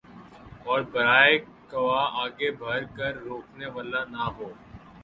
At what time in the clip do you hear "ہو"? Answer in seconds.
4.35-4.47